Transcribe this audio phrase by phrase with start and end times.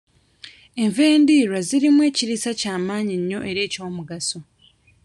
[0.83, 4.39] Enva endiirwa zirimu ekiriisa kya maanyi nnyo era eky'omugaso.